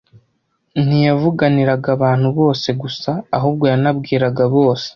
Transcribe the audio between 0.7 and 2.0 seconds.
Ntiyavuganiraga